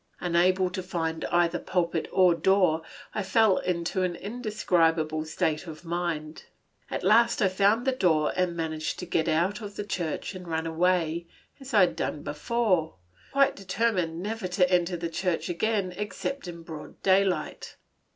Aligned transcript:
Unable 0.19 0.71
to 0.71 0.81
find 0.81 1.25
either 1.25 1.59
pulpit 1.59 2.07
or 2.11 2.33
door, 2.33 2.81
I 3.13 3.21
fell 3.21 3.57
into 3.59 4.01
an 4.01 4.15
indescribable 4.15 5.25
state 5.25 5.67
of 5.67 5.85
mind. 5.85 6.45
At 6.89 7.03
last 7.03 7.39
I 7.39 7.47
found 7.47 7.85
the 7.85 7.91
door 7.91 8.33
and 8.35 8.57
managed 8.57 8.97
to 8.97 9.05
get 9.05 9.27
out 9.27 9.61
of 9.61 9.75
the 9.75 9.83
church 9.85 10.33
and 10.33 10.47
run 10.47 10.65
away 10.65 11.27
as 11.59 11.71
I 11.75 11.81
had 11.81 11.95
done 11.95 12.23
before, 12.23 12.95
quite 13.31 13.55
determined 13.55 14.23
never 14.23 14.47
to 14.47 14.67
enter 14.71 14.97
the 14.97 15.07
church 15.07 15.49
again 15.49 15.93
except 15.95 16.47
in 16.47 16.63
broad 16.63 16.99
daylight. 17.03 17.75